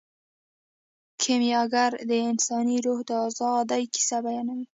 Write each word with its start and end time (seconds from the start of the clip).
کیمیاګر 1.21 1.91
د 2.09 2.11
انساني 2.29 2.77
روح 2.85 2.99
د 3.09 3.11
ازادۍ 3.27 3.83
کیسه 3.93 4.17
بیانوي. 4.25 4.65